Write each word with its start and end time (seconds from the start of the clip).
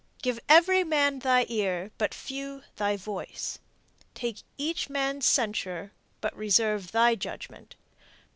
Give 0.23 0.39
every 0.49 0.83
man 0.83 1.19
thy 1.19 1.45
ear, 1.47 1.91
but 1.99 2.11
few 2.11 2.63
thy 2.75 2.97
voice; 2.97 3.59
Take 4.15 4.41
each 4.57 4.89
man's 4.89 5.27
censure, 5.27 5.91
but 6.21 6.35
reserve 6.35 6.91
thy 6.91 7.13
judgment. 7.13 7.75